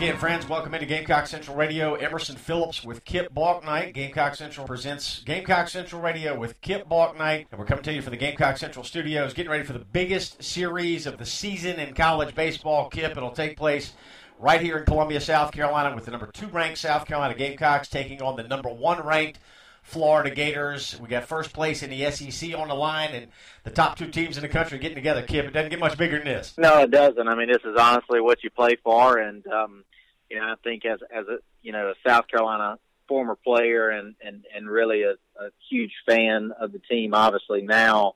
Again, 0.00 0.16
friends. 0.16 0.48
Welcome 0.48 0.72
into 0.72 0.86
Gamecock 0.86 1.26
Central 1.26 1.54
Radio. 1.58 1.94
Emerson 1.94 2.34
Phillips 2.34 2.82
with 2.82 3.04
Kip 3.04 3.34
Bouknight. 3.34 3.92
Gamecock 3.92 4.34
Central 4.34 4.66
presents 4.66 5.22
Gamecock 5.24 5.68
Central 5.68 6.00
Radio 6.00 6.38
with 6.38 6.58
Kip 6.62 6.88
Bouknight. 6.88 7.48
And 7.50 7.58
we're 7.58 7.66
coming 7.66 7.84
to 7.84 7.92
you 7.92 8.00
from 8.00 8.12
the 8.12 8.16
Gamecock 8.16 8.56
Central 8.56 8.82
studios, 8.82 9.34
getting 9.34 9.50
ready 9.50 9.62
for 9.62 9.74
the 9.74 9.78
biggest 9.78 10.42
series 10.42 11.04
of 11.04 11.18
the 11.18 11.26
season 11.26 11.78
in 11.78 11.92
college 11.92 12.34
baseball. 12.34 12.88
Kip, 12.88 13.14
it'll 13.14 13.32
take 13.32 13.58
place 13.58 13.92
right 14.38 14.62
here 14.62 14.78
in 14.78 14.86
Columbia, 14.86 15.20
South 15.20 15.52
Carolina, 15.52 15.94
with 15.94 16.06
the 16.06 16.10
number 16.10 16.28
two 16.28 16.46
ranked 16.46 16.78
South 16.78 17.04
Carolina 17.04 17.34
Gamecocks 17.34 17.88
taking 17.88 18.22
on 18.22 18.36
the 18.36 18.44
number 18.44 18.70
one 18.70 19.06
ranked 19.06 19.38
Florida 19.82 20.30
Gators. 20.34 20.98
We 20.98 21.08
got 21.08 21.24
first 21.24 21.52
place 21.52 21.82
in 21.82 21.90
the 21.90 22.10
SEC 22.10 22.54
on 22.56 22.68
the 22.68 22.74
line, 22.74 23.10
and 23.12 23.26
the 23.64 23.70
top 23.70 23.98
two 23.98 24.08
teams 24.08 24.38
in 24.38 24.42
the 24.42 24.48
country 24.48 24.78
getting 24.78 24.96
together. 24.96 25.20
Kip, 25.20 25.44
it 25.44 25.52
doesn't 25.52 25.68
get 25.68 25.78
much 25.78 25.98
bigger 25.98 26.16
than 26.16 26.26
this. 26.26 26.54
No, 26.56 26.80
it 26.80 26.90
doesn't. 26.90 27.28
I 27.28 27.34
mean, 27.34 27.48
this 27.48 27.62
is 27.66 27.76
honestly 27.78 28.22
what 28.22 28.42
you 28.42 28.48
play 28.48 28.76
for, 28.82 29.18
and 29.18 29.46
um, 29.48 29.84
you 30.30 30.38
know, 30.38 30.44
I 30.44 30.54
think 30.62 30.84
as 30.84 31.00
as 31.14 31.26
a 31.26 31.38
you 31.62 31.72
know 31.72 31.90
a 31.90 32.08
South 32.08 32.28
Carolina 32.28 32.78
former 33.08 33.36
player 33.36 33.90
and 33.90 34.14
and 34.24 34.44
and 34.54 34.70
really 34.70 35.02
a, 35.02 35.12
a 35.42 35.50
huge 35.68 35.92
fan 36.06 36.52
of 36.58 36.72
the 36.72 36.78
team. 36.78 37.12
Obviously 37.12 37.62
now, 37.62 38.14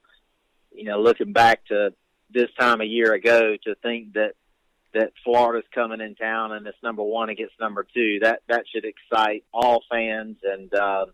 you 0.73 0.85
know, 0.85 1.01
looking 1.01 1.33
back 1.33 1.67
to 1.67 1.93
this 2.31 2.51
time 2.59 2.81
a 2.81 2.85
year 2.85 3.13
ago, 3.13 3.57
to 3.65 3.75
think 3.83 4.15
that 4.15 4.35
that 4.95 5.13
Florida's 5.25 5.69
coming 5.75 6.01
in 6.01 6.15
town 6.15 6.53
and 6.53 6.67
it's 6.67 6.79
number 6.83 7.03
one 7.03 7.29
against 7.29 7.55
number 7.61 7.85
two. 7.93 8.21
That 8.23 8.43
that 8.49 8.65
should 8.73 8.85
excite 8.85 9.45
all 9.53 9.83
fans 9.91 10.37
and 10.45 10.73
uh, 10.73 11.07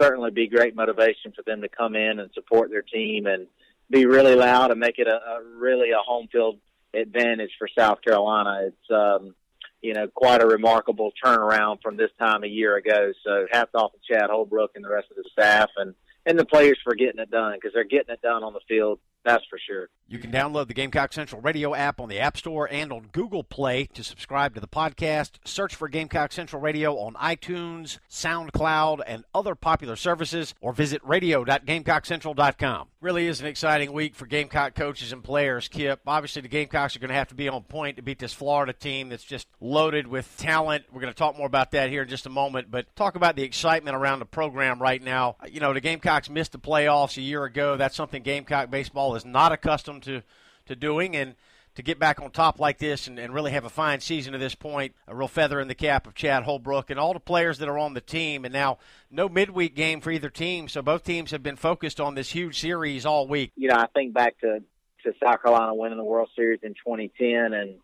certainly 0.00 0.30
be 0.30 0.48
great 0.48 0.76
motivation 0.76 1.32
for 1.34 1.42
them 1.42 1.62
to 1.62 1.68
come 1.68 1.96
in 1.96 2.20
and 2.20 2.30
support 2.34 2.70
their 2.70 2.82
team 2.82 3.26
and 3.26 3.46
be 3.90 4.04
really 4.04 4.34
loud 4.34 4.70
and 4.70 4.80
make 4.80 4.98
it 4.98 5.06
a, 5.06 5.14
a 5.14 5.42
really 5.56 5.90
a 5.90 5.98
home 5.98 6.28
field 6.30 6.58
advantage 6.94 7.52
for 7.58 7.68
South 7.76 8.02
Carolina. 8.02 8.66
It's 8.66 8.90
um, 8.90 9.34
you 9.82 9.94
know 9.94 10.08
quite 10.08 10.42
a 10.42 10.46
remarkable 10.46 11.12
turnaround 11.24 11.82
from 11.82 11.96
this 11.96 12.10
time 12.18 12.44
a 12.44 12.48
year 12.48 12.76
ago. 12.76 13.12
So 13.24 13.46
hats 13.50 13.72
off 13.74 13.92
to 13.92 13.98
Chad 14.08 14.30
Holbrook 14.30 14.72
and 14.74 14.84
the 14.84 14.90
rest 14.90 15.08
of 15.10 15.16
the 15.16 15.28
staff 15.32 15.70
and 15.76 15.94
and 16.24 16.38
the 16.38 16.44
players 16.44 16.78
for 16.84 16.94
getting 16.94 17.20
it 17.20 17.30
done 17.30 17.54
because 17.54 17.72
they're 17.74 17.84
getting 17.84 18.14
it 18.14 18.22
done 18.22 18.44
on 18.44 18.52
the 18.52 18.60
field 18.68 18.98
that's 19.24 19.44
for 19.48 19.58
sure. 19.58 19.88
You 20.08 20.18
can 20.18 20.32
download 20.32 20.68
the 20.68 20.74
Gamecock 20.74 21.12
Central 21.12 21.40
radio 21.40 21.74
app 21.74 22.00
on 22.00 22.08
the 22.08 22.18
App 22.18 22.36
Store 22.36 22.68
and 22.70 22.92
on 22.92 23.08
Google 23.12 23.44
Play 23.44 23.86
to 23.94 24.02
subscribe 24.02 24.54
to 24.54 24.60
the 24.60 24.68
podcast. 24.68 25.32
Search 25.44 25.74
for 25.74 25.88
Gamecock 25.88 26.32
Central 26.32 26.60
Radio 26.60 26.96
on 26.96 27.14
iTunes, 27.14 27.98
SoundCloud, 28.10 29.00
and 29.06 29.24
other 29.34 29.54
popular 29.54 29.96
services, 29.96 30.54
or 30.60 30.72
visit 30.72 31.00
radio.gamecockcentral.com. 31.04 32.88
Really 33.02 33.26
is 33.26 33.40
an 33.40 33.48
exciting 33.48 33.92
week 33.92 34.14
for 34.14 34.26
Gamecock 34.26 34.76
coaches 34.76 35.12
and 35.12 35.24
players, 35.24 35.66
Kip. 35.66 36.02
Obviously, 36.06 36.40
the 36.42 36.46
Gamecocks 36.46 36.94
are 36.94 37.00
going 37.00 37.08
to 37.08 37.16
have 37.16 37.30
to 37.30 37.34
be 37.34 37.48
on 37.48 37.64
point 37.64 37.96
to 37.96 38.02
beat 38.02 38.20
this 38.20 38.32
Florida 38.32 38.72
team 38.72 39.08
that's 39.08 39.24
just 39.24 39.48
loaded 39.60 40.06
with 40.06 40.32
talent. 40.36 40.84
We're 40.92 41.00
going 41.00 41.12
to 41.12 41.18
talk 41.18 41.36
more 41.36 41.48
about 41.48 41.72
that 41.72 41.90
here 41.90 42.02
in 42.02 42.08
just 42.08 42.26
a 42.26 42.30
moment, 42.30 42.70
but 42.70 42.94
talk 42.94 43.16
about 43.16 43.34
the 43.34 43.42
excitement 43.42 43.96
around 43.96 44.20
the 44.20 44.24
program 44.24 44.80
right 44.80 45.02
now. 45.02 45.34
You 45.50 45.58
know, 45.58 45.74
the 45.74 45.80
Gamecocks 45.80 46.30
missed 46.30 46.52
the 46.52 46.60
playoffs 46.60 47.16
a 47.16 47.22
year 47.22 47.42
ago. 47.42 47.76
That's 47.76 47.96
something 47.96 48.22
Gamecock 48.22 48.70
baseball 48.70 49.16
is 49.16 49.24
not 49.24 49.50
accustomed 49.50 50.04
to, 50.04 50.22
to 50.66 50.76
doing. 50.76 51.16
And 51.16 51.34
to 51.74 51.82
get 51.82 51.98
back 51.98 52.20
on 52.20 52.30
top 52.30 52.60
like 52.60 52.78
this 52.78 53.06
and, 53.06 53.18
and, 53.18 53.32
really 53.32 53.52
have 53.52 53.64
a 53.64 53.70
fine 53.70 54.00
season 54.00 54.32
to 54.32 54.38
this 54.38 54.54
point, 54.54 54.94
a 55.08 55.14
real 55.14 55.28
feather 55.28 55.60
in 55.60 55.68
the 55.68 55.74
cap 55.74 56.06
of 56.06 56.14
Chad 56.14 56.42
Holbrook 56.42 56.90
and 56.90 57.00
all 57.00 57.14
the 57.14 57.20
players 57.20 57.58
that 57.58 57.68
are 57.68 57.78
on 57.78 57.94
the 57.94 58.00
team. 58.00 58.44
And 58.44 58.52
now 58.52 58.78
no 59.10 59.28
midweek 59.28 59.74
game 59.74 60.00
for 60.00 60.10
either 60.10 60.28
team, 60.28 60.68
so 60.68 60.82
both 60.82 61.04
teams 61.04 61.30
have 61.30 61.42
been 61.42 61.56
focused 61.56 62.00
on 62.00 62.14
this 62.14 62.30
huge 62.30 62.60
series 62.60 63.06
all 63.06 63.26
week. 63.26 63.52
You 63.56 63.68
know, 63.68 63.76
I 63.76 63.86
think 63.94 64.12
back 64.12 64.38
to 64.40 64.62
to 65.04 65.12
South 65.22 65.42
Carolina 65.42 65.74
winning 65.74 65.98
the 65.98 66.04
World 66.04 66.28
Series 66.36 66.60
in 66.62 66.74
2010, 66.74 67.52
and 67.52 67.74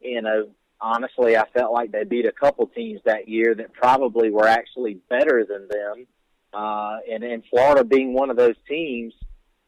you 0.00 0.22
know, 0.22 0.48
honestly, 0.80 1.36
I 1.36 1.44
felt 1.52 1.72
like 1.72 1.92
they 1.92 2.04
beat 2.04 2.26
a 2.26 2.32
couple 2.32 2.66
teams 2.66 3.00
that 3.04 3.28
year 3.28 3.54
that 3.54 3.72
probably 3.72 4.30
were 4.30 4.46
actually 4.46 4.94
better 5.08 5.44
than 5.48 5.68
them. 5.68 6.06
Uh, 6.52 6.98
and 7.10 7.22
in 7.22 7.42
Florida 7.48 7.84
being 7.84 8.12
one 8.12 8.30
of 8.30 8.36
those 8.36 8.56
teams, 8.68 9.14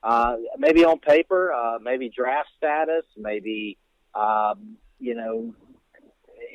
uh, 0.03 0.37
maybe 0.59 0.85
on 0.85 0.99
paper, 0.99 1.53
uh, 1.53 1.79
maybe 1.81 2.09
draft 2.09 2.49
status, 2.57 3.05
maybe 3.17 3.79
um, 4.15 4.77
you 4.99 5.15
know, 5.15 5.55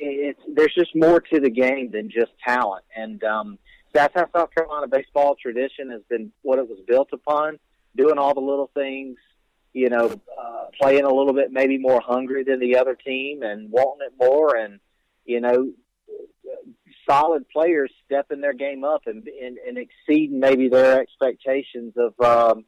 it's 0.00 0.40
there's 0.54 0.74
just 0.74 0.94
more 0.94 1.20
to 1.20 1.40
the 1.40 1.50
game 1.50 1.90
than 1.90 2.10
just 2.10 2.32
talent, 2.46 2.84
and 2.94 3.22
um, 3.24 3.58
that's 3.92 4.14
how 4.14 4.26
South 4.34 4.54
Carolina 4.54 4.86
baseball 4.86 5.36
tradition 5.40 5.90
has 5.90 6.02
been 6.08 6.30
what 6.42 6.58
it 6.58 6.68
was 6.68 6.78
built 6.86 7.08
upon, 7.12 7.58
doing 7.96 8.18
all 8.18 8.34
the 8.34 8.40
little 8.40 8.70
things, 8.74 9.16
you 9.72 9.88
know, 9.88 10.20
uh, 10.40 10.64
playing 10.80 11.04
a 11.04 11.12
little 11.12 11.32
bit 11.32 11.50
maybe 11.50 11.78
more 11.78 12.00
hungry 12.00 12.44
than 12.44 12.60
the 12.60 12.76
other 12.76 12.94
team 12.94 13.42
and 13.42 13.70
wanting 13.70 14.06
it 14.06 14.12
more, 14.18 14.56
and 14.56 14.78
you 15.24 15.40
know, 15.40 15.72
solid 17.08 17.48
players 17.48 17.90
stepping 18.04 18.40
their 18.40 18.54
game 18.54 18.84
up 18.84 19.02
and, 19.06 19.26
and, 19.26 19.58
and 19.58 19.78
exceeding 19.78 20.38
maybe 20.38 20.68
their 20.68 21.00
expectations 21.00 21.94
of. 21.96 22.18
Um, 22.20 22.64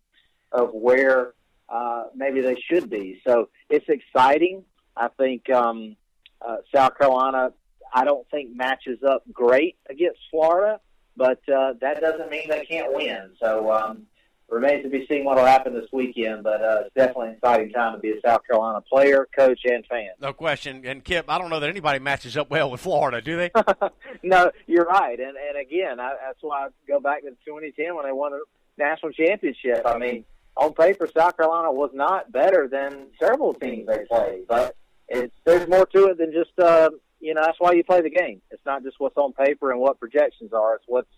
of 0.52 0.70
where 0.72 1.34
uh, 1.68 2.04
maybe 2.14 2.40
they 2.40 2.56
should 2.68 2.90
be. 2.90 3.20
So 3.26 3.48
it's 3.68 3.88
exciting. 3.88 4.64
I 4.96 5.08
think 5.08 5.48
um, 5.50 5.96
uh, 6.40 6.56
South 6.74 6.98
Carolina, 6.98 7.52
I 7.92 8.04
don't 8.04 8.28
think 8.30 8.54
matches 8.54 8.98
up 9.08 9.22
great 9.32 9.76
against 9.88 10.18
Florida, 10.30 10.80
but 11.16 11.40
uh, 11.48 11.74
that 11.80 12.00
doesn't 12.00 12.30
mean 12.30 12.48
they 12.48 12.64
can't 12.64 12.92
win. 12.92 13.30
So 13.40 13.72
um, 13.72 14.06
remains 14.48 14.82
to 14.82 14.90
be 14.90 15.06
seen 15.06 15.24
what 15.24 15.36
will 15.36 15.46
happen 15.46 15.74
this 15.74 15.88
weekend, 15.92 16.42
but 16.42 16.62
uh, 16.62 16.82
it's 16.86 16.94
definitely 16.94 17.28
an 17.28 17.34
exciting 17.34 17.70
time 17.70 17.94
to 17.94 17.98
be 18.00 18.10
a 18.10 18.20
South 18.24 18.40
Carolina 18.46 18.80
player, 18.80 19.28
coach, 19.36 19.60
and 19.64 19.86
fan. 19.86 20.10
No 20.20 20.32
question. 20.32 20.84
And 20.84 21.04
Kip, 21.04 21.26
I 21.28 21.38
don't 21.38 21.50
know 21.50 21.60
that 21.60 21.70
anybody 21.70 21.98
matches 21.98 22.36
up 22.36 22.50
well 22.50 22.70
with 22.70 22.80
Florida, 22.80 23.20
do 23.20 23.36
they? 23.36 23.50
no, 24.22 24.50
you're 24.66 24.84
right. 24.84 25.18
And 25.18 25.36
and 25.36 25.56
again, 25.60 26.00
I, 26.00 26.14
that's 26.26 26.38
why 26.40 26.66
I 26.66 26.68
go 26.88 27.00
back 27.00 27.22
to 27.22 27.30
2010 27.30 27.94
when 27.94 28.04
they 28.06 28.12
won 28.12 28.32
the 28.32 28.40
national 28.76 29.12
championship. 29.12 29.82
I 29.86 29.98
mean, 29.98 30.24
on 30.56 30.74
paper, 30.74 31.08
South 31.16 31.36
Carolina 31.36 31.72
was 31.72 31.90
not 31.94 32.30
better 32.32 32.68
than 32.68 33.06
several 33.20 33.54
teams 33.54 33.86
they 33.86 34.04
played, 34.08 34.46
but 34.48 34.76
it's 35.08 35.34
there's 35.44 35.68
more 35.68 35.86
to 35.86 36.06
it 36.06 36.18
than 36.18 36.32
just 36.32 36.58
uh, 36.58 36.90
you 37.20 37.34
know 37.34 37.42
that's 37.42 37.58
why 37.58 37.72
you 37.72 37.84
play 37.84 38.00
the 38.00 38.10
game. 38.10 38.40
It's 38.50 38.64
not 38.64 38.82
just 38.82 38.96
what's 38.98 39.16
on 39.16 39.32
paper 39.32 39.70
and 39.70 39.80
what 39.80 39.98
projections 39.98 40.52
are. 40.52 40.76
It's 40.76 40.84
what's 40.86 41.08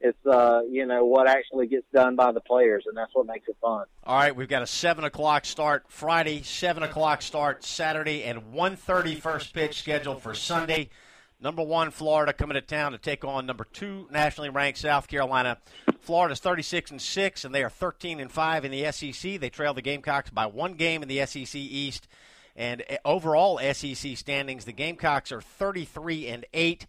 it's 0.00 0.26
uh, 0.26 0.60
you 0.70 0.86
know 0.86 1.04
what 1.04 1.28
actually 1.28 1.66
gets 1.66 1.86
done 1.92 2.16
by 2.16 2.32
the 2.32 2.40
players, 2.40 2.84
and 2.86 2.96
that's 2.96 3.10
what 3.14 3.26
makes 3.26 3.48
it 3.48 3.56
fun. 3.60 3.86
All 4.04 4.18
right, 4.18 4.34
we've 4.34 4.48
got 4.48 4.62
a 4.62 4.66
seven 4.66 5.04
o'clock 5.04 5.44
start 5.44 5.84
Friday, 5.88 6.42
seven 6.42 6.82
o'clock 6.82 7.22
start 7.22 7.64
Saturday, 7.64 8.24
and 8.24 8.52
one 8.52 8.76
thirty 8.76 9.14
first 9.14 9.54
pitch 9.54 9.78
scheduled 9.78 10.22
for 10.22 10.34
Sunday. 10.34 10.90
Number 11.38 11.62
one, 11.62 11.90
Florida 11.90 12.32
coming 12.32 12.54
to 12.54 12.62
town 12.62 12.92
to 12.92 12.98
take 12.98 13.22
on 13.22 13.44
number 13.44 13.66
two, 13.70 14.08
nationally 14.10 14.48
ranked 14.48 14.78
South 14.78 15.06
Carolina. 15.06 15.58
Florida's 16.00 16.40
36 16.40 16.90
and 16.92 17.02
six, 17.02 17.44
and 17.44 17.54
they 17.54 17.62
are 17.62 17.68
13 17.68 18.20
and 18.20 18.32
five 18.32 18.64
in 18.64 18.70
the 18.70 18.90
SEC. 18.90 19.38
They 19.38 19.50
trail 19.50 19.74
the 19.74 19.82
Gamecocks 19.82 20.30
by 20.30 20.46
one 20.46 20.74
game 20.74 21.02
in 21.02 21.08
the 21.08 21.26
SEC 21.26 21.54
East, 21.54 22.08
and 22.56 22.82
eh, 22.88 22.96
overall 23.04 23.58
SEC 23.58 24.16
standings, 24.16 24.64
the 24.64 24.72
Gamecocks 24.72 25.30
are 25.30 25.42
33 25.42 26.26
and 26.28 26.46
eight. 26.54 26.86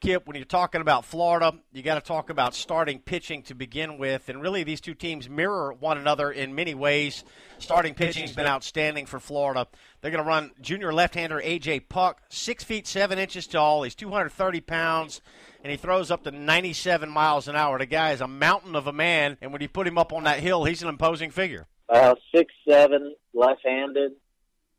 Kip, 0.00 0.28
when 0.28 0.36
you're 0.36 0.44
talking 0.44 0.80
about 0.80 1.04
Florida, 1.04 1.52
you 1.72 1.82
got 1.82 1.96
to 1.96 2.00
talk 2.00 2.30
about 2.30 2.54
starting 2.54 3.00
pitching 3.00 3.42
to 3.42 3.54
begin 3.54 3.98
with, 3.98 4.28
and 4.28 4.40
really 4.40 4.62
these 4.62 4.80
two 4.80 4.94
teams 4.94 5.28
mirror 5.28 5.72
one 5.72 5.98
another 5.98 6.30
in 6.30 6.54
many 6.54 6.72
ways. 6.72 7.24
Starting 7.58 7.94
pitching's 7.94 8.32
been 8.32 8.46
outstanding 8.46 9.06
for 9.06 9.18
Florida. 9.18 9.66
They're 10.00 10.12
going 10.12 10.22
to 10.22 10.28
run 10.28 10.52
junior 10.60 10.92
left-hander 10.92 11.42
AJ 11.44 11.88
Puk, 11.88 12.22
six 12.28 12.62
feet 12.62 12.86
seven 12.86 13.18
inches 13.18 13.48
tall. 13.48 13.82
He's 13.82 13.96
230 13.96 14.60
pounds, 14.60 15.20
and 15.64 15.72
he 15.72 15.76
throws 15.76 16.12
up 16.12 16.22
to 16.24 16.30
97 16.30 17.10
miles 17.10 17.48
an 17.48 17.56
hour. 17.56 17.76
The 17.76 17.86
guy 17.86 18.12
is 18.12 18.20
a 18.20 18.28
mountain 18.28 18.76
of 18.76 18.86
a 18.86 18.92
man, 18.92 19.36
and 19.40 19.52
when 19.52 19.62
you 19.62 19.68
put 19.68 19.88
him 19.88 19.98
up 19.98 20.12
on 20.12 20.22
that 20.24 20.38
hill, 20.38 20.62
he's 20.62 20.80
an 20.80 20.88
imposing 20.88 21.32
figure. 21.32 21.66
Uh, 21.88 22.14
six 22.32 22.54
seven, 22.68 23.16
left-handed. 23.34 24.12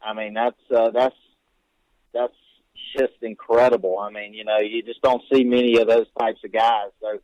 I 0.01 0.13
mean, 0.13 0.33
that's 0.33 0.60
uh, 0.74 0.92
that's 0.92 1.16
that's 2.13 2.36
just 2.97 3.13
incredible. 3.21 3.97
I 4.00 4.09
mean, 4.12 4.33
you 4.33 4.45
know, 4.45 4.59
you 4.59 4.83
just 4.83 5.01
don't 5.01 5.21
see 5.31 5.44
many 5.44 5.80
of 5.80 5.88
those 5.88 6.07
types 6.19 6.39
of 6.44 6.51
guys. 6.51 6.89
So 7.01 7.19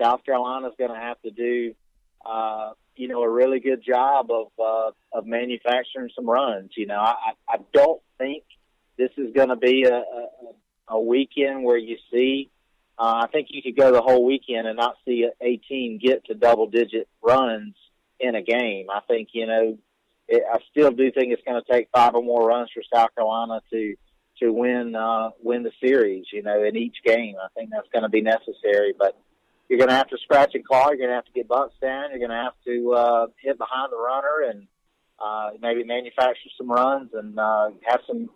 South 0.00 0.24
Carolina's 0.24 0.74
going 0.78 0.92
to 0.92 0.98
have 0.98 1.20
to 1.22 1.30
do, 1.30 1.74
uh, 2.24 2.72
you 2.96 3.08
know, 3.08 3.22
a 3.22 3.28
really 3.28 3.60
good 3.60 3.82
job 3.84 4.30
of 4.30 4.48
uh, 4.58 4.90
of 5.12 5.26
manufacturing 5.26 6.10
some 6.14 6.28
runs. 6.28 6.72
You 6.76 6.86
know, 6.86 6.98
I, 6.98 7.32
I 7.48 7.56
don't 7.72 8.00
think 8.18 8.44
this 8.98 9.10
is 9.16 9.32
going 9.34 9.48
to 9.48 9.56
be 9.56 9.84
a, 9.84 9.96
a, 9.96 10.28
a 10.88 11.00
weekend 11.00 11.64
where 11.64 11.78
you 11.78 11.96
see. 12.12 12.50
Uh, 12.98 13.24
I 13.24 13.26
think 13.32 13.48
you 13.50 13.62
could 13.62 13.76
go 13.76 13.90
the 13.90 14.02
whole 14.02 14.24
weekend 14.24 14.66
and 14.68 14.76
not 14.76 14.96
see 15.04 15.26
a 15.40 15.56
team 15.56 15.98
get 15.98 16.26
to 16.26 16.34
double 16.34 16.68
digit 16.68 17.08
runs 17.22 17.74
in 18.20 18.34
a 18.34 18.42
game. 18.42 18.86
I 18.90 19.00
think 19.08 19.30
you 19.32 19.46
know, 19.46 19.78
it, 20.28 20.42
I 20.52 20.58
still 20.70 20.90
do 20.90 21.10
think 21.10 21.32
it's 21.32 21.42
going 21.46 21.60
to 21.62 21.72
take 21.72 21.88
five 21.94 22.14
or 22.14 22.22
more 22.22 22.46
runs 22.46 22.70
for 22.72 22.82
South 22.94 23.14
Carolina 23.14 23.60
to 23.70 23.96
to 24.42 24.52
win 24.52 24.94
uh, 24.94 25.30
win 25.42 25.62
the 25.62 25.72
series. 25.80 26.26
You 26.32 26.42
know, 26.42 26.62
in 26.62 26.76
each 26.76 26.96
game, 27.04 27.34
I 27.42 27.48
think 27.54 27.70
that's 27.70 27.88
going 27.92 28.02
to 28.02 28.08
be 28.08 28.20
necessary. 28.20 28.94
But 28.98 29.18
you're 29.68 29.78
going 29.78 29.90
to 29.90 29.96
have 29.96 30.08
to 30.08 30.18
scratch 30.18 30.54
and 30.54 30.66
claw. 30.66 30.88
You're 30.88 30.98
going 30.98 31.10
to 31.10 31.14
have 31.14 31.24
to 31.24 31.32
get 31.32 31.48
bunts 31.48 31.74
down. 31.80 32.10
You're 32.10 32.18
going 32.18 32.30
to 32.30 32.36
have 32.36 32.54
to 32.66 32.92
uh, 32.92 33.26
hit 33.40 33.58
behind 33.58 33.92
the 33.92 33.96
runner 33.96 34.50
and 34.50 34.66
uh, 35.18 35.50
maybe 35.60 35.84
manufacture 35.84 36.50
some 36.58 36.70
runs 36.70 37.10
and 37.14 37.38
uh, 37.38 37.70
have 37.86 38.00
some 38.06 38.28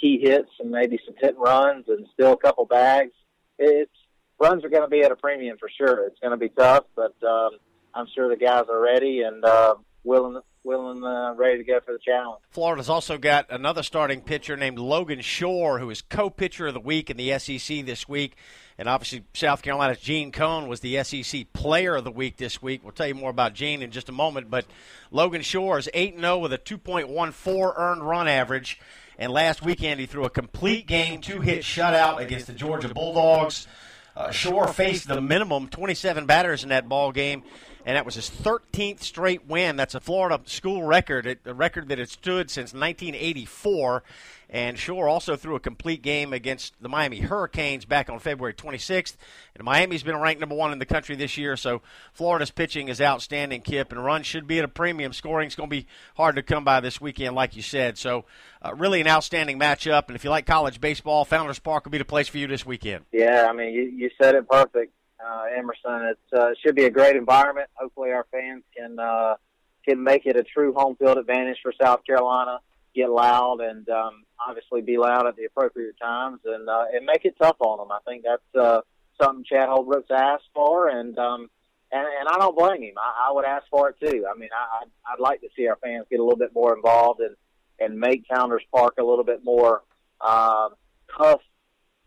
key 0.00 0.20
hits 0.22 0.50
and 0.60 0.70
maybe 0.70 0.98
some 1.04 1.14
hit 1.20 1.36
runs 1.38 1.86
and 1.88 2.06
steal 2.14 2.32
a 2.32 2.36
couple 2.36 2.66
bags. 2.66 3.12
It's 3.58 3.90
runs 4.38 4.64
are 4.64 4.68
going 4.68 4.82
to 4.82 4.88
be 4.88 5.02
at 5.02 5.12
a 5.12 5.16
premium 5.16 5.56
for 5.58 5.70
sure. 5.76 6.06
It's 6.06 6.18
going 6.20 6.32
to 6.32 6.36
be 6.36 6.48
tough, 6.50 6.84
but 6.94 7.14
um, 7.26 7.50
I'm 7.94 8.06
sure 8.14 8.28
the 8.28 8.36
guys 8.36 8.64
are 8.70 8.80
ready 8.80 9.22
and 9.22 9.44
uh, 9.44 9.76
willing 10.04 10.40
willing, 10.64 11.04
uh, 11.04 11.34
ready 11.34 11.58
to 11.58 11.64
go 11.64 11.78
for 11.80 11.92
the 11.92 11.98
challenge. 11.98 12.40
Florida's 12.50 12.88
also 12.88 13.18
got 13.18 13.46
another 13.50 13.82
starting 13.82 14.20
pitcher 14.22 14.56
named 14.56 14.78
Logan 14.78 15.20
Shore, 15.20 15.78
who 15.78 15.90
is 15.90 16.02
co-pitcher 16.02 16.68
of 16.68 16.74
the 16.74 16.80
week 16.80 17.10
in 17.10 17.16
the 17.16 17.38
SEC 17.38 17.84
this 17.84 18.08
week. 18.08 18.36
And 18.78 18.88
obviously, 18.88 19.24
South 19.34 19.62
Carolina's 19.62 20.00
Gene 20.00 20.32
Cone 20.32 20.66
was 20.66 20.80
the 20.80 21.02
SEC 21.04 21.52
Player 21.52 21.94
of 21.94 22.04
the 22.04 22.10
Week 22.10 22.38
this 22.38 22.60
week. 22.60 22.82
We'll 22.82 22.92
tell 22.92 23.06
you 23.06 23.14
more 23.14 23.30
about 23.30 23.54
Gene 23.54 23.82
in 23.82 23.92
just 23.92 24.08
a 24.08 24.12
moment. 24.12 24.50
But 24.50 24.64
Logan 25.12 25.42
Shore 25.42 25.78
is 25.78 25.88
8 25.94 26.18
0 26.18 26.38
with 26.38 26.52
a 26.52 26.58
2.14 26.58 27.74
earned 27.76 28.02
run 28.02 28.26
average. 28.26 28.80
And 29.16 29.30
last 29.30 29.62
weekend, 29.64 30.00
he 30.00 30.06
threw 30.06 30.24
a 30.24 30.30
complete 30.30 30.88
game, 30.88 31.20
two 31.20 31.40
hit 31.40 31.62
shutout 31.62 32.18
against 32.18 32.48
the 32.48 32.52
Georgia 32.52 32.88
Bulldogs. 32.88 33.68
Uh, 34.16 34.32
Shore 34.32 34.66
faced 34.66 35.06
the 35.06 35.20
minimum 35.20 35.68
27 35.68 36.26
batters 36.26 36.64
in 36.64 36.70
that 36.70 36.88
ball 36.88 37.12
game 37.12 37.44
and 37.84 37.96
that 37.96 38.06
was 38.06 38.14
his 38.14 38.30
13th 38.30 39.02
straight 39.02 39.46
win. 39.46 39.76
That's 39.76 39.94
a 39.94 40.00
Florida 40.00 40.40
school 40.46 40.82
record, 40.84 41.38
a 41.44 41.54
record 41.54 41.88
that 41.88 41.98
had 41.98 42.08
stood 42.08 42.50
since 42.50 42.72
1984. 42.72 44.02
And 44.48 44.78
Shore 44.78 45.08
also 45.08 45.36
threw 45.36 45.56
a 45.56 45.60
complete 45.60 46.00
game 46.00 46.32
against 46.32 46.74
the 46.80 46.88
Miami 46.88 47.20
Hurricanes 47.20 47.84
back 47.84 48.08
on 48.08 48.20
February 48.20 48.54
26th. 48.54 49.16
And 49.54 49.64
Miami's 49.64 50.02
been 50.02 50.16
ranked 50.16 50.40
number 50.40 50.54
one 50.54 50.72
in 50.72 50.78
the 50.78 50.86
country 50.86 51.16
this 51.16 51.36
year, 51.36 51.56
so 51.56 51.82
Florida's 52.12 52.52
pitching 52.52 52.88
is 52.88 53.00
outstanding, 53.00 53.62
Kip, 53.62 53.90
and 53.90 54.04
runs 54.04 54.26
should 54.26 54.46
be 54.46 54.58
at 54.58 54.64
a 54.64 54.68
premium. 54.68 55.12
Scoring's 55.12 55.56
going 55.56 55.70
to 55.70 55.76
be 55.76 55.86
hard 56.16 56.36
to 56.36 56.42
come 56.42 56.62
by 56.62 56.80
this 56.80 57.00
weekend, 57.00 57.34
like 57.34 57.56
you 57.56 57.62
said. 57.62 57.98
So, 57.98 58.26
uh, 58.62 58.74
really 58.74 59.00
an 59.00 59.08
outstanding 59.08 59.58
matchup. 59.58 60.06
And 60.06 60.14
if 60.14 60.24
you 60.24 60.30
like 60.30 60.46
college 60.46 60.80
baseball, 60.80 61.24
Founders 61.24 61.58
Park 61.58 61.84
will 61.84 61.92
be 61.92 61.98
the 61.98 62.04
place 62.04 62.28
for 62.28 62.38
you 62.38 62.46
this 62.46 62.64
weekend. 62.64 63.06
Yeah, 63.12 63.48
I 63.50 63.52
mean, 63.52 63.74
you, 63.74 63.82
you 63.82 64.10
said 64.20 64.36
it 64.36 64.48
perfect 64.48 64.92
uh, 65.24 65.44
Emerson. 65.56 66.12
It 66.12 66.38
uh, 66.38 66.50
should 66.62 66.74
be 66.74 66.84
a 66.84 66.90
great 66.90 67.16
environment. 67.16 67.68
Hopefully, 67.74 68.10
our 68.10 68.26
fans 68.30 68.62
can 68.76 68.98
uh, 68.98 69.36
can 69.84 70.02
make 70.02 70.26
it 70.26 70.36
a 70.36 70.42
true 70.42 70.72
home 70.72 70.96
field 70.96 71.18
advantage 71.18 71.58
for 71.62 71.72
South 71.80 72.04
Carolina. 72.06 72.58
Get 72.94 73.10
loud 73.10 73.60
and 73.60 73.88
um, 73.88 74.24
obviously 74.46 74.80
be 74.80 74.98
loud 74.98 75.26
at 75.26 75.36
the 75.36 75.44
appropriate 75.44 75.96
times 76.00 76.40
and 76.44 76.68
uh, 76.68 76.84
and 76.92 77.04
make 77.04 77.24
it 77.24 77.34
tough 77.40 77.56
on 77.60 77.78
them. 77.78 77.90
I 77.90 77.98
think 78.08 78.24
that's 78.24 78.64
uh, 78.64 78.80
something 79.20 79.44
Chad 79.44 79.68
Holbrook's 79.68 80.10
asked 80.10 80.48
for, 80.54 80.88
and 80.88 81.18
um, 81.18 81.50
and 81.90 82.06
and 82.06 82.28
I 82.28 82.38
don't 82.38 82.56
blame 82.56 82.82
him. 82.82 82.94
I, 82.96 83.28
I 83.28 83.32
would 83.32 83.44
ask 83.44 83.64
for 83.70 83.90
it 83.90 83.96
too. 84.00 84.26
I 84.32 84.38
mean, 84.38 84.50
I 84.52 84.82
I'd, 84.82 84.90
I'd 85.12 85.20
like 85.20 85.40
to 85.40 85.48
see 85.56 85.66
our 85.66 85.76
fans 85.82 86.06
get 86.10 86.20
a 86.20 86.22
little 86.22 86.38
bit 86.38 86.54
more 86.54 86.74
involved 86.74 87.20
and 87.20 87.36
and 87.80 87.98
make 87.98 88.24
Founders 88.32 88.62
Park 88.72 88.94
a 88.98 89.04
little 89.04 89.24
bit 89.24 89.44
more 89.44 89.82
uh, 90.20 90.68
tough 91.16 91.40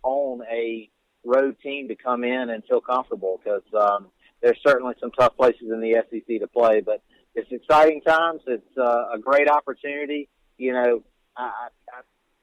on 0.04 0.42
a 0.50 0.90
road 1.28 1.58
team 1.62 1.88
to 1.90 1.96
come 1.96 2.24
in 2.24 2.50
and 2.50 2.64
feel 2.66 2.82
comfortable 2.82 3.40
because 3.44 3.64
um, 3.74 4.08
there's 4.42 4.60
certainly 4.66 4.96
some 5.00 5.12
tough 5.12 5.36
places 5.36 5.70
in 5.72 5.82
the 5.82 5.96
SEC 6.10 6.40
to 6.40 6.48
play, 6.48 6.82
but 6.82 7.02
it's 7.36 7.52
exciting 7.52 8.02
times. 8.02 8.42
It's 8.48 8.78
uh, 8.78 9.10
a 9.14 9.20
great 9.20 9.50
opportunity. 9.50 10.30
You 10.58 10.74
know, 10.74 11.04
I, 11.36 11.70
I, 11.94 12.00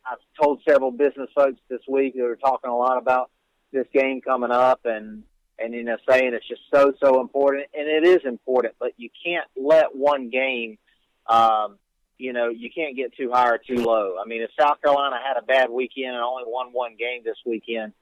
I've 0.07 0.19
told 0.41 0.61
several 0.69 0.91
business 0.91 1.31
folks 1.35 1.59
this 1.69 1.81
week 1.89 2.15
who 2.15 2.25
are 2.27 2.37
talking 2.37 2.71
a 2.71 2.77
lot 2.77 2.99
about 2.99 3.31
this 3.73 3.87
game 3.93 4.21
coming 4.21 4.51
up 4.51 4.81
and 4.85 5.25
and 5.59 5.75
you 5.75 5.85
know 5.85 5.97
saying 6.09 6.33
it's 6.35 6.47
just 6.47 6.63
so 6.73 6.93
so 7.03 7.21
important 7.21 7.67
and 7.75 7.89
it 7.89 8.07
is 8.07 8.21
important 8.25 8.75
but 8.79 8.93
you 8.97 9.09
can't 9.25 9.47
let 9.57 9.95
one 9.95 10.31
game 10.31 10.79
um 11.27 11.77
you 12.19 12.33
know 12.33 12.49
you 12.49 12.71
can't 12.75 12.97
get 12.97 13.13
too 13.17 13.31
high 13.33 13.49
or 13.49 13.59
too 13.59 13.83
low 13.83 14.17
i 14.25 14.27
mean 14.27 14.43
if 14.43 14.51
south 14.59 14.81
carolina 14.83 15.17
had 15.25 15.37
a 15.37 15.45
bad 15.45 15.71
weekend 15.71 16.15
and 16.15 16.23
only 16.23 16.45
won 16.47 16.69
one 16.73 16.97
game 16.97 17.23
this 17.25 17.37
weekend 17.45 17.93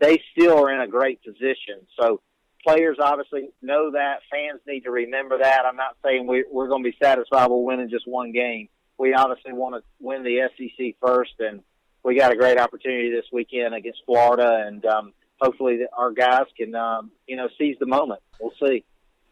they 0.00 0.22
still 0.32 0.64
are 0.64 0.72
in 0.72 0.80
a 0.80 0.88
great 0.88 1.22
position. 1.22 1.86
So 2.00 2.20
players 2.66 2.98
obviously 3.02 3.50
know 3.62 3.92
that. 3.92 4.20
Fans 4.30 4.60
need 4.66 4.80
to 4.80 4.90
remember 4.90 5.38
that. 5.38 5.64
I'm 5.66 5.76
not 5.76 5.96
saying 6.04 6.26
we, 6.26 6.44
we're 6.50 6.68
going 6.68 6.84
to 6.84 6.90
be 6.90 6.96
satisfied 7.02 7.46
with 7.46 7.64
winning 7.64 7.90
just 7.90 8.06
one 8.06 8.32
game. 8.32 8.68
We 8.98 9.14
obviously 9.14 9.52
want 9.52 9.76
to 9.76 9.82
win 10.00 10.24
the 10.24 10.48
SEC 10.56 10.96
first, 11.00 11.32
and 11.38 11.62
we 12.02 12.16
got 12.16 12.32
a 12.32 12.36
great 12.36 12.58
opportunity 12.58 13.10
this 13.10 13.26
weekend 13.32 13.74
against 13.74 14.00
Florida, 14.06 14.64
and 14.66 14.84
um, 14.86 15.12
hopefully 15.40 15.80
our 15.96 16.10
guys 16.10 16.46
can, 16.56 16.74
um, 16.74 17.12
you 17.26 17.36
know, 17.36 17.48
seize 17.58 17.76
the 17.78 17.86
moment. 17.86 18.20
We'll 18.40 18.52
see 18.60 18.84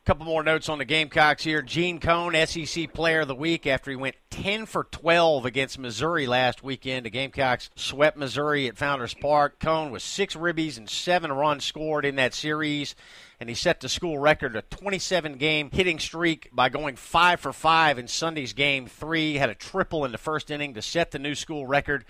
couple 0.07 0.25
more 0.25 0.45
notes 0.45 0.69
on 0.69 0.79
the 0.79 0.85
Gamecocks 0.85 1.43
here. 1.43 1.63
Gene 1.63 1.99
Cone, 1.99 2.33
SEC 2.47 2.93
Player 2.93 3.23
of 3.23 3.29
the 3.29 3.35
Week, 3.35 3.67
after 3.67 3.91
he 3.91 3.97
went 3.97 4.15
10 4.31 4.67
for 4.67 4.85
12 4.85 5.45
against 5.45 5.81
Missouri 5.81 6.29
last 6.29 6.63
weekend. 6.63 7.07
The 7.07 7.11
Gamecocks 7.11 7.71
swept 7.75 8.17
Missouri 8.17 8.69
at 8.69 8.77
Founders 8.77 9.15
Park. 9.15 9.59
Cone 9.59 9.91
was 9.91 10.05
six 10.05 10.37
ribbies 10.37 10.79
and 10.79 10.89
seven 10.89 11.33
runs 11.33 11.65
scored 11.65 12.05
in 12.05 12.15
that 12.17 12.35
series, 12.35 12.95
and 13.41 13.49
he 13.49 13.57
set 13.57 13.81
the 13.81 13.89
school 13.89 14.17
record 14.17 14.55
a 14.55 14.63
27 14.63 15.39
game 15.39 15.71
hitting 15.73 15.99
streak 15.99 16.51
by 16.53 16.69
going 16.69 16.95
five 16.95 17.41
for 17.41 17.53
five 17.53 17.99
in 17.99 18.07
Sunday's 18.07 18.53
game 18.53 18.87
three. 18.87 19.35
Had 19.35 19.51
a 19.51 19.57
triple 19.57 20.05
in 20.05 20.13
the 20.13 20.19
first 20.19 20.53
inning 20.53 20.75
to 20.75 20.83
set 20.83 21.11
the 21.11 21.19
new 21.19 21.35
school 21.35 21.67
record 21.67 22.05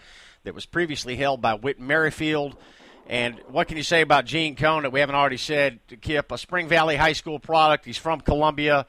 that 0.44 0.54
was 0.54 0.66
previously 0.66 1.16
held 1.16 1.40
by 1.40 1.54
Whit 1.54 1.81
Merrifield. 1.81 2.58
And 3.08 3.41
what 3.49 3.69
can 3.69 3.76
you 3.76 3.82
say 3.82 4.00
about 4.00 4.25
Gene 4.25 4.56
Cone 4.56 4.82
that 4.82 4.91
we 4.91 5.00
haven't 5.00 5.14
already 5.14 5.37
said? 5.37 5.79
Kip, 6.00 6.32
a 6.32 6.38
Spring 6.38 6.67
Valley 6.67 6.97
High 6.97 7.12
School 7.12 7.38
product. 7.38 7.85
He's 7.85 7.99
from 7.99 8.20
Columbia. 8.20 8.87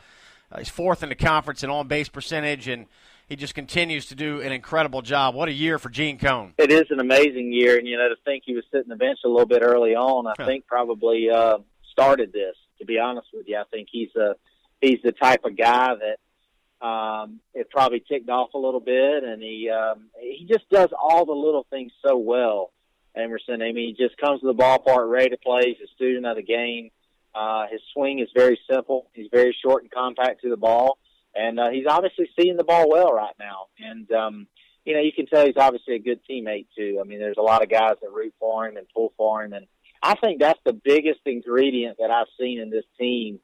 Uh, 0.52 0.58
he's 0.58 0.69
fourth 0.69 1.04
in 1.04 1.10
the 1.10 1.16
conference 1.16 1.64
in 1.64 1.69
on 1.69 1.88
base 1.88 2.10
percentage, 2.10 2.68
and 2.68 2.88
he 3.28 3.36
just 3.36 3.54
continues 3.54 4.08
to 4.08 4.16
do 4.16 4.42
an 4.42 4.52
incredible 4.52 5.02
job. 5.02 5.36
What 5.36 5.50
a 5.50 5.54
year 5.54 5.78
for 5.78 5.90
Gene 5.90 6.18
Cone! 6.18 6.54
It 6.58 6.72
is 6.72 6.86
an 6.90 7.00
amazing 7.00 7.52
year, 7.52 7.78
and 7.78 7.88
you 7.88 7.98
know 7.98 8.10
to 8.10 8.16
think 8.25 8.44
he 8.46 8.56
was 8.56 8.64
sitting 8.72 8.90
the 8.90 8.96
bench 8.96 9.19
a 9.25 9.28
little 9.28 9.46
bit 9.46 9.62
early 9.62 9.96
on. 9.96 10.25
I 10.25 10.46
think 10.46 10.66
probably 10.66 11.30
uh, 11.30 11.58
started 11.92 12.31
this. 12.31 12.56
To 12.80 12.86
be 12.86 13.00
honest 13.00 13.28
with 13.34 13.48
you, 13.48 13.58
I 13.58 13.63
think 13.70 13.90
he's 13.92 14.16
a 14.16 14.36
he's 14.81 15.00
the 15.04 15.12
type 15.12 15.44
of 15.44 15.58
guy 15.58 15.94
that 15.96 16.86
um, 16.86 17.40
it 17.54 17.70
probably 17.70 18.04
ticked 18.08 18.30
off 18.30 18.54
a 18.54 18.58
little 18.58 18.80
bit, 18.80 19.24
and 19.24 19.42
he 19.42 19.70
um, 19.70 20.10
he 20.20 20.48
just 20.50 20.70
does 20.70 20.90
all 20.98 21.25
the 21.25 21.34
little 21.34 21.66
things 21.70 21.92
so 22.06 22.18
well. 22.18 22.72
Emerson. 23.18 23.62
I 23.62 23.72
mean, 23.72 23.96
he 23.96 24.04
just 24.04 24.18
comes 24.18 24.42
to 24.42 24.48
the 24.48 24.54
ballpark 24.54 25.10
ready 25.10 25.30
to 25.30 25.38
play. 25.38 25.75
He's 25.77 25.88
a 25.88 25.91
student 25.96 26.25
of 26.25 26.36
the 26.36 26.44
game. 26.44 26.91
Uh, 27.36 27.68
his 27.72 27.82
swing 27.94 28.20
is 28.20 28.30
very 28.36 28.60
simple. 28.70 29.10
He's 29.13 29.27
very 29.32 29.56
short 29.63 29.84
and 29.84 29.91
compact 29.91 30.41
to 30.41 30.50
the 30.50 30.58
ball, 30.58 30.98
and 31.36 31.60
uh, 31.60 31.70
he's 31.70 31.86
obviously 31.88 32.30
seeing 32.39 32.58
the 32.58 32.63
ball 32.63 32.89
well 32.89 33.13
right 33.13 33.36
now. 33.39 33.68
And 33.80 34.12
um, 34.12 34.48
you 34.86 34.94
know, 34.94 35.01
you 35.01 35.12
can 35.12 35.27
tell 35.27 35.46
he's 35.46 35.58
obviously 35.58 35.96
a 35.96 36.00
good 36.00 36.20
teammate 36.30 36.68
too. 36.75 37.00
I 37.00 37.08
mean, 37.08 37.20
there's 37.20 37.38
a 37.38 37.44
lot 37.44 37.62
of 37.62 37.70
guys 37.70 37.96
that 38.01 38.12
root 38.12 38.34
for 38.39 38.68
him 38.68 38.77
and 38.77 38.88
pull 38.94 39.13
for 39.18 39.44
him, 39.44 39.53
and 39.53 39.68
I 40.01 40.15
think 40.15 40.39
that's 40.39 40.60
the 40.65 40.74
biggest 40.74 41.20
ingredient 41.25 41.98
that 42.00 42.10
I've 42.10 42.27
seen 42.39 42.60
in 42.60 42.70
this 42.70 42.86
team. 43.00 43.39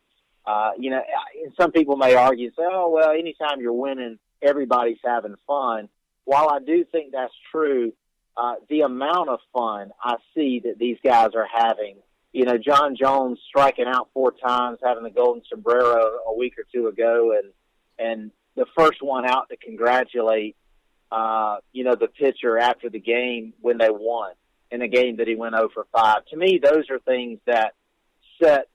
Uh, 0.45 0.71
you 0.77 0.89
know, 0.89 1.01
and 1.43 1.53
some 1.59 1.71
people 1.71 1.95
may 1.95 2.15
argue, 2.15 2.49
say, 2.51 2.63
"Oh, 2.63 2.89
well, 2.89 3.11
anytime 3.11 3.61
you're 3.61 3.73
winning, 3.73 4.17
everybody's 4.41 4.97
having 5.03 5.35
fun." 5.45 5.89
While 6.25 6.49
I 6.49 6.59
do 6.59 6.85
think 6.85 7.11
that's 7.11 7.33
true, 7.51 7.93
uh, 8.35 8.55
the 8.69 8.81
amount 8.81 9.29
of 9.29 9.39
fun 9.53 9.91
I 10.01 10.15
see 10.35 10.61
that 10.65 10.77
these 10.79 10.97
guys 11.03 11.29
are 11.35 11.47
having. 11.51 11.97
You 12.31 12.45
know, 12.45 12.57
John 12.57 12.95
Jones 12.99 13.39
striking 13.47 13.85
out 13.87 14.09
four 14.13 14.31
times, 14.31 14.79
having 14.83 15.03
the 15.03 15.11
golden 15.11 15.43
sombrero 15.47 16.19
a 16.27 16.35
week 16.35 16.55
or 16.57 16.65
two 16.73 16.87
ago, 16.87 17.37
and 17.37 17.53
and 17.99 18.31
the 18.55 18.65
first 18.75 19.01
one 19.01 19.25
out 19.25 19.49
to 19.49 19.57
congratulate, 19.57 20.55
uh, 21.11 21.57
you 21.71 21.83
know, 21.83 21.95
the 21.95 22.07
pitcher 22.07 22.57
after 22.57 22.89
the 22.89 22.99
game 22.99 23.53
when 23.61 23.77
they 23.77 23.89
won 23.89 24.33
in 24.71 24.81
a 24.81 24.87
game 24.87 25.17
that 25.17 25.27
he 25.27 25.35
went 25.35 25.53
over 25.53 25.85
5. 25.91 26.25
To 26.31 26.37
me, 26.37 26.59
those 26.61 26.89
are 26.89 26.99
things 26.99 27.39
that 27.45 27.73
set 28.41 28.67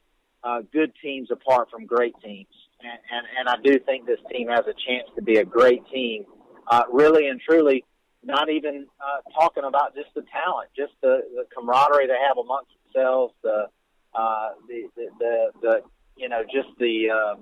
uh, 0.44 0.62
good 0.72 0.92
teams 1.02 1.30
apart 1.32 1.68
from 1.68 1.84
great 1.84 2.14
teams, 2.22 2.54
and, 2.80 2.98
and 3.10 3.26
and 3.40 3.48
I 3.48 3.56
do 3.60 3.80
think 3.80 4.06
this 4.06 4.20
team 4.30 4.48
has 4.48 4.66
a 4.66 4.74
chance 4.86 5.08
to 5.16 5.22
be 5.22 5.38
a 5.38 5.44
great 5.44 5.82
team, 5.92 6.26
uh, 6.70 6.84
really 6.92 7.26
and 7.26 7.40
truly 7.40 7.84
not 8.28 8.50
even 8.50 8.86
uh, 9.00 9.22
talking 9.32 9.64
about 9.64 9.96
just 9.96 10.14
the 10.14 10.22
talent, 10.30 10.68
just 10.76 10.92
the, 11.00 11.22
the 11.34 11.44
camaraderie 11.54 12.06
they 12.06 12.20
have 12.28 12.36
amongst 12.36 12.70
themselves, 12.84 13.32
the 13.42 13.66
uh, 14.14 14.48
the, 14.68 14.88
the 14.96 15.06
the 15.18 15.50
the 15.62 15.82
you 16.16 16.28
know 16.28 16.42
just 16.44 16.68
the 16.78 17.08
uh, 17.10 17.34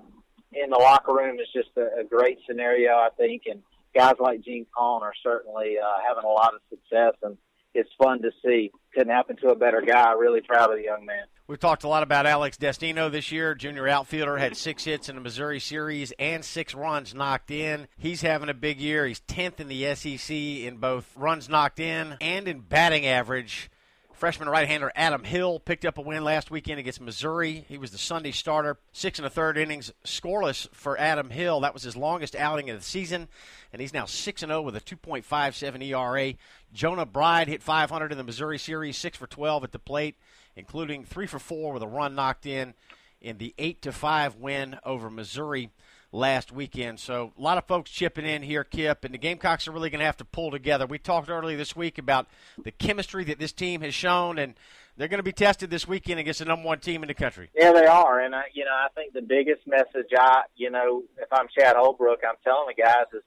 in 0.53 0.69
the 0.69 0.77
locker 0.77 1.13
room 1.13 1.39
is 1.39 1.47
just 1.53 1.69
a, 1.75 1.99
a 2.01 2.03
great 2.03 2.39
scenario, 2.47 2.93
I 2.93 3.09
think, 3.17 3.43
and 3.47 3.61
guys 3.93 4.15
like 4.19 4.41
Gene 4.41 4.65
Cone 4.75 5.03
are 5.03 5.13
certainly 5.21 5.75
uh, 5.77 5.99
having 6.07 6.23
a 6.23 6.33
lot 6.33 6.53
of 6.55 6.61
success, 6.69 7.13
and 7.21 7.37
it's 7.73 7.89
fun 8.01 8.21
to 8.21 8.31
see. 8.43 8.71
Couldn't 8.93 9.13
happen 9.13 9.35
to 9.37 9.49
a 9.49 9.55
better 9.55 9.81
guy. 9.81 10.13
Really 10.13 10.41
proud 10.41 10.71
of 10.71 10.77
the 10.77 10.83
young 10.83 11.05
man. 11.05 11.25
We've 11.47 11.57
talked 11.57 11.85
a 11.85 11.87
lot 11.87 12.03
about 12.03 12.25
Alex 12.25 12.57
Destino 12.57 13.07
this 13.07 13.31
year. 13.31 13.55
Junior 13.55 13.87
outfielder 13.87 14.37
had 14.37 14.57
six 14.57 14.83
hits 14.83 15.07
in 15.07 15.15
the 15.15 15.21
Missouri 15.21 15.61
series 15.61 16.11
and 16.19 16.43
six 16.43 16.75
runs 16.75 17.15
knocked 17.15 17.51
in. 17.51 17.87
He's 17.97 18.21
having 18.21 18.49
a 18.49 18.53
big 18.53 18.81
year. 18.81 19.05
He's 19.05 19.21
10th 19.21 19.61
in 19.61 19.69
the 19.69 19.95
SEC 19.95 20.35
in 20.35 20.75
both 20.75 21.09
runs 21.15 21.47
knocked 21.47 21.79
in 21.79 22.17
and 22.19 22.49
in 22.49 22.59
batting 22.59 23.05
average 23.05 23.71
Freshman 24.17 24.49
right-hander 24.49 24.91
Adam 24.95 25.23
Hill 25.23 25.59
picked 25.59 25.85
up 25.85 25.99
a 25.99 26.01
win 26.01 26.23
last 26.23 26.49
weekend 26.49 26.79
against 26.79 26.99
Missouri. 26.99 27.65
He 27.69 27.77
was 27.77 27.91
the 27.91 27.99
Sunday 27.99 28.31
starter, 28.31 28.79
six 28.91 29.19
and 29.19 29.27
a 29.27 29.29
third 29.29 29.59
innings, 29.59 29.93
scoreless 30.03 30.67
for 30.73 30.99
Adam 30.99 31.29
Hill. 31.29 31.61
That 31.61 31.75
was 31.75 31.83
his 31.83 31.95
longest 31.95 32.35
outing 32.35 32.71
of 32.71 32.79
the 32.79 32.83
season, 32.83 33.27
and 33.71 33.79
he's 33.79 33.93
now 33.93 34.05
six 34.05 34.41
and 34.41 34.49
zero 34.49 34.61
oh 34.61 34.63
with 34.63 34.75
a 34.75 34.81
2.57 34.81 35.83
ERA. 35.83 36.33
Jonah 36.73 37.05
Bride 37.05 37.47
hit 37.47 37.61
500 37.61 38.11
in 38.11 38.17
the 38.17 38.23
Missouri 38.23 38.57
series, 38.57 38.97
six 38.97 39.15
for 39.19 39.27
12 39.27 39.63
at 39.65 39.71
the 39.71 39.77
plate, 39.77 40.15
including 40.57 41.05
three 41.05 41.27
for 41.27 41.39
four 41.39 41.73
with 41.73 41.83
a 41.83 41.87
run 41.87 42.15
knocked 42.15 42.45
in 42.45 42.73
in 43.21 43.37
the 43.37 43.53
eight 43.57 43.81
to 43.83 43.91
five 43.91 44.35
win 44.35 44.77
over 44.83 45.09
Missouri 45.09 45.69
last 46.11 46.51
weekend. 46.51 46.99
So 46.99 47.33
a 47.37 47.41
lot 47.41 47.57
of 47.57 47.65
folks 47.65 47.91
chipping 47.91 48.25
in 48.25 48.41
here, 48.41 48.63
Kip, 48.63 49.03
and 49.03 49.13
the 49.13 49.17
Gamecocks 49.17 49.67
are 49.67 49.71
really 49.71 49.89
going 49.89 49.99
to 49.99 50.05
have 50.05 50.17
to 50.17 50.25
pull 50.25 50.51
together. 50.51 50.85
We 50.85 50.99
talked 50.99 51.29
earlier 51.29 51.57
this 51.57 51.75
week 51.75 51.97
about 51.97 52.27
the 52.63 52.71
chemistry 52.71 53.23
that 53.25 53.39
this 53.39 53.51
team 53.51 53.81
has 53.81 53.93
shown, 53.93 54.37
and 54.39 54.55
they're 54.95 55.07
going 55.07 55.19
to 55.19 55.23
be 55.23 55.33
tested 55.33 55.69
this 55.69 55.87
weekend 55.87 56.19
against 56.19 56.39
the 56.39 56.45
number 56.45 56.65
one 56.65 56.79
team 56.79 57.03
in 57.03 57.07
the 57.07 57.13
country. 57.13 57.49
Yeah, 57.53 57.73
they 57.73 57.85
are, 57.85 58.19
and 58.19 58.33
I, 58.33 58.43
you 58.53 58.65
know, 58.65 58.71
I 58.71 58.87
think 58.95 59.13
the 59.13 59.21
biggest 59.21 59.67
message 59.67 60.09
I, 60.17 60.43
you 60.55 60.71
know, 60.71 61.03
if 61.17 61.31
I'm 61.31 61.47
Chad 61.57 61.75
Holbrook, 61.75 62.21
I'm 62.27 62.35
telling 62.43 62.67
the 62.75 62.81
guys 62.81 63.05
is, 63.13 63.23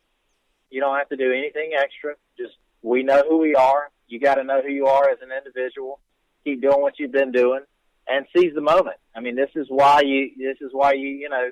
you 0.70 0.80
don't 0.80 0.96
have 0.96 1.08
to 1.08 1.16
do 1.16 1.32
anything 1.32 1.72
extra. 1.76 2.14
Just 2.38 2.54
we 2.82 3.02
know 3.02 3.22
who 3.28 3.38
we 3.38 3.54
are. 3.54 3.90
You 4.08 4.20
got 4.20 4.36
to 4.36 4.44
know 4.44 4.62
who 4.62 4.70
you 4.70 4.86
are 4.86 5.10
as 5.10 5.18
an 5.20 5.30
individual. 5.36 6.00
Keep 6.44 6.62
doing 6.62 6.80
what 6.80 6.98
you've 6.98 7.12
been 7.12 7.32
doing, 7.32 7.60
and 8.08 8.26
seize 8.34 8.54
the 8.54 8.60
moment. 8.60 8.96
I 9.14 9.20
mean, 9.20 9.36
this 9.36 9.50
is 9.54 9.66
why 9.68 10.00
you. 10.00 10.30
This 10.38 10.58
is 10.60 10.70
why 10.72 10.92
you. 10.92 11.08
You 11.08 11.28
know 11.28 11.50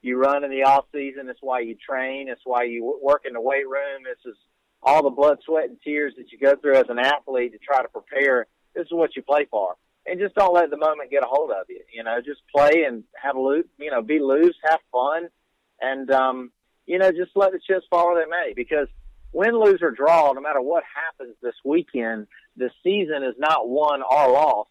you 0.00 0.16
run 0.16 0.44
in 0.44 0.50
the 0.50 0.62
off 0.62 0.84
season. 0.92 1.28
It's 1.28 1.42
why 1.42 1.60
you 1.60 1.76
train. 1.76 2.28
It's 2.28 2.40
why 2.44 2.64
you 2.64 2.98
work 3.02 3.22
in 3.26 3.32
the 3.32 3.40
weight 3.40 3.68
room. 3.68 4.04
This 4.04 4.32
is 4.32 4.38
all 4.82 5.02
the 5.02 5.10
blood, 5.10 5.38
sweat, 5.44 5.68
and 5.68 5.78
tears 5.82 6.14
that 6.16 6.30
you 6.30 6.38
go 6.38 6.54
through 6.54 6.76
as 6.76 6.88
an 6.88 6.98
athlete 6.98 7.52
to 7.52 7.58
try 7.58 7.82
to 7.82 7.88
prepare. 7.88 8.46
This 8.74 8.86
is 8.86 8.92
what 8.92 9.16
you 9.16 9.22
play 9.22 9.46
for, 9.50 9.74
and 10.06 10.20
just 10.20 10.34
don't 10.34 10.54
let 10.54 10.70
the 10.70 10.76
moment 10.76 11.10
get 11.10 11.24
a 11.24 11.26
hold 11.26 11.50
of 11.50 11.66
you. 11.68 11.80
You 11.92 12.04
know, 12.04 12.20
just 12.24 12.40
play 12.54 12.84
and 12.86 13.02
have 13.20 13.36
a 13.36 13.40
loop. 13.40 13.68
You 13.78 13.90
know, 13.90 14.02
be 14.02 14.20
loose, 14.20 14.56
have 14.64 14.80
fun, 14.92 15.28
and 15.80 16.10
um, 16.10 16.52
you 16.86 16.98
know, 16.98 17.10
just 17.10 17.32
let 17.34 17.52
the 17.52 17.58
chips 17.58 17.86
fall 17.90 18.12
where 18.12 18.24
they 18.24 18.30
may. 18.30 18.52
Because 18.54 18.88
win, 19.32 19.58
lose, 19.58 19.82
or 19.82 19.90
draw, 19.90 20.32
no 20.32 20.40
matter 20.40 20.60
what 20.60 20.84
happens 20.84 21.34
this 21.42 21.54
weekend, 21.64 22.28
the 22.58 22.70
season 22.82 23.22
is 23.22 23.34
not 23.38 23.68
won 23.68 24.02
or 24.02 24.32
lost 24.32 24.70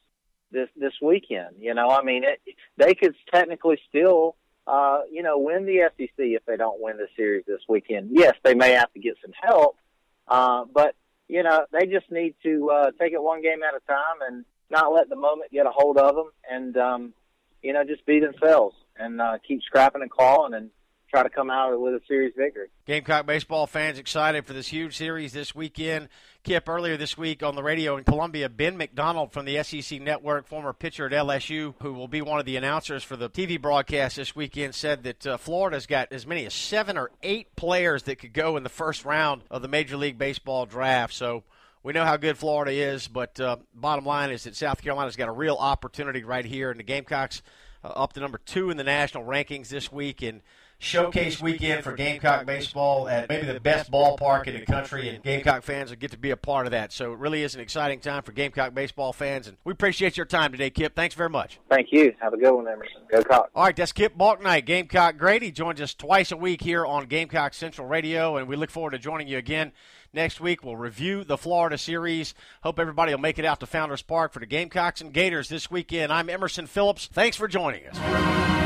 this 0.51 0.69
this 0.75 0.93
weekend. 1.01 1.55
You 1.59 1.73
know, 1.73 1.89
I 1.89 2.03
mean, 2.03 2.23
it, 2.23 2.39
they 2.77 2.93
could 2.93 3.15
technically 3.31 3.79
still 3.89 4.35
uh, 4.67 5.01
you 5.09 5.23
know, 5.23 5.39
win 5.39 5.65
the 5.65 5.89
SEC 5.97 6.09
if 6.17 6.45
they 6.45 6.57
don't 6.57 6.81
win 6.81 6.97
the 6.97 7.07
series 7.15 7.45
this 7.47 7.61
weekend. 7.69 8.09
Yes, 8.11 8.35
they 8.43 8.53
may 8.53 8.71
have 8.71 8.91
to 8.93 8.99
get 8.99 9.15
some 9.21 9.31
help, 9.41 9.77
uh, 10.27 10.65
but 10.71 10.93
you 11.29 11.43
know, 11.43 11.65
they 11.71 11.85
just 11.87 12.11
need 12.11 12.35
to 12.43 12.69
uh, 12.69 12.91
take 12.99 13.13
it 13.13 13.21
one 13.21 13.41
game 13.41 13.63
at 13.63 13.75
a 13.75 13.85
time 13.87 14.21
and 14.27 14.45
not 14.69 14.93
let 14.93 15.09
the 15.09 15.15
moment 15.15 15.51
get 15.51 15.65
a 15.65 15.71
hold 15.71 15.97
of 15.97 16.15
them, 16.15 16.31
and 16.49 16.77
um, 16.77 17.13
you 17.61 17.71
know, 17.73 17.83
just 17.85 18.05
be 18.05 18.19
themselves 18.19 18.75
and 18.97 19.21
uh, 19.21 19.37
keep 19.47 19.61
scrapping 19.63 20.01
and 20.01 20.11
clawing 20.11 20.53
and 20.53 20.69
try 21.09 21.23
to 21.23 21.29
come 21.29 21.49
out 21.49 21.79
with 21.79 21.93
a 21.93 22.01
series 22.07 22.33
victory. 22.37 22.67
Gamecock 22.85 23.25
baseball 23.25 23.67
fans 23.67 23.97
excited 23.97 24.45
for 24.45 24.53
this 24.53 24.67
huge 24.67 24.97
series 24.97 25.33
this 25.33 25.55
weekend. 25.55 26.09
Kip, 26.43 26.67
earlier 26.67 26.97
this 26.97 27.17
week 27.17 27.43
on 27.43 27.55
the 27.55 27.63
radio 27.63 27.97
in 27.97 28.03
Columbia, 28.03 28.49
Ben 28.49 28.77
McDonald 28.77 29.31
from 29.31 29.45
the 29.45 29.61
SEC 29.63 30.01
Network, 30.01 30.47
former 30.47 30.73
pitcher 30.73 31.05
at 31.05 31.11
LSU, 31.11 31.75
who 31.81 31.93
will 31.93 32.07
be 32.07 32.21
one 32.21 32.39
of 32.39 32.45
the 32.45 32.55
announcers 32.57 33.03
for 33.03 33.15
the 33.15 33.29
TV 33.29 33.61
broadcast 33.61 34.17
this 34.17 34.35
weekend, 34.35 34.75
said 34.75 35.03
that 35.03 35.27
uh, 35.27 35.37
Florida's 35.37 35.85
got 35.85 36.11
as 36.11 36.25
many 36.25 36.45
as 36.45 36.53
seven 36.53 36.97
or 36.97 37.11
eight 37.23 37.55
players 37.55 38.03
that 38.03 38.17
could 38.17 38.33
go 38.33 38.57
in 38.57 38.63
the 38.63 38.69
first 38.69 39.05
round 39.05 39.43
of 39.49 39.61
the 39.61 39.67
Major 39.67 39.97
League 39.97 40.17
Baseball 40.17 40.65
draft. 40.65 41.13
So 41.13 41.43
we 41.83 41.93
know 41.93 42.05
how 42.05 42.17
good 42.17 42.37
Florida 42.37 42.71
is, 42.71 43.07
but 43.07 43.39
uh, 43.39 43.57
bottom 43.73 44.05
line 44.05 44.29
is 44.29 44.43
that 44.43 44.55
South 44.55 44.81
Carolina's 44.81 45.15
got 45.15 45.29
a 45.29 45.33
real 45.33 45.55
opportunity 45.55 46.23
right 46.23 46.45
here, 46.45 46.69
and 46.69 46.79
the 46.79 46.83
Gamecocks 46.83 47.41
uh, 47.83 47.87
up 47.87 48.13
to 48.13 48.19
number 48.19 48.39
two 48.39 48.69
in 48.69 48.77
the 48.77 48.83
national 48.83 49.23
rankings 49.23 49.69
this 49.69 49.91
week, 49.91 50.21
and 50.21 50.41
showcase 50.79 51.41
weekend 51.41 51.83
for 51.83 51.93
Gamecock 51.93 52.45
baseball 52.45 53.07
at 53.07 53.29
maybe 53.29 53.47
the 53.47 53.59
best 53.59 53.91
ballpark 53.91 54.47
in 54.47 54.59
the 54.59 54.65
country, 54.65 55.09
and 55.09 55.23
Gamecock 55.23 55.63
fans 55.63 55.89
will 55.89 55.97
get 55.97 56.11
to 56.11 56.17
be 56.17 56.31
a 56.31 56.37
part 56.37 56.65
of 56.67 56.71
that. 56.71 56.91
So 56.93 57.13
it 57.13 57.19
really 57.19 57.43
is 57.43 57.55
an 57.55 57.61
exciting 57.61 57.99
time 57.99 58.23
for 58.23 58.31
Gamecock 58.31 58.73
baseball 58.73 59.13
fans, 59.13 59.47
and 59.47 59.57
we 59.63 59.73
appreciate 59.73 60.17
your 60.17 60.25
time 60.25 60.51
today, 60.51 60.69
Kip. 60.69 60.95
Thanks 60.95 61.15
very 61.15 61.29
much. 61.29 61.59
Thank 61.69 61.87
you. 61.91 62.13
Have 62.19 62.33
a 62.33 62.37
good 62.37 62.53
one, 62.53 62.67
Emerson. 62.67 63.01
Go 63.11 63.23
Cock. 63.23 63.49
All 63.55 63.63
right, 63.63 63.75
that's 63.75 63.91
Kip 63.91 64.17
Bouknight, 64.17 64.65
Gamecock 64.65 65.17
Grady 65.17 65.51
joins 65.51 65.81
us 65.81 65.93
twice 65.93 66.31
a 66.31 66.37
week 66.37 66.61
here 66.61 66.85
on 66.85 67.05
Gamecock 67.07 67.53
Central 67.53 67.87
Radio, 67.87 68.37
and 68.37 68.47
we 68.47 68.55
look 68.55 68.69
forward 68.69 68.91
to 68.91 68.99
joining 68.99 69.27
you 69.27 69.37
again 69.37 69.71
next 70.13 70.39
week. 70.39 70.63
We'll 70.63 70.77
review 70.77 71.23
the 71.23 71.37
Florida 71.37 71.77
series. 71.77 72.33
Hope 72.61 72.79
everybody 72.79 73.13
will 73.13 73.19
make 73.19 73.39
it 73.39 73.45
out 73.45 73.59
to 73.61 73.65
Founders 73.65 74.01
Park 74.01 74.33
for 74.33 74.39
the 74.39 74.45
Gamecocks 74.45 75.01
and 75.01 75.13
Gators 75.13 75.49
this 75.49 75.71
weekend. 75.71 76.13
I'm 76.13 76.29
Emerson 76.29 76.67
Phillips. 76.67 77.07
Thanks 77.11 77.35
for 77.37 77.47
joining 77.47 77.87
us. 77.87 78.56